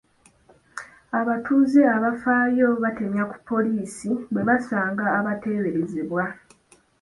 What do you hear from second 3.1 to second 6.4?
ku poliisi bwe basanga abateeberezebwa.